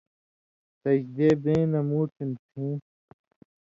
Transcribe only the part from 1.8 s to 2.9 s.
مُوٹھیوں پھیں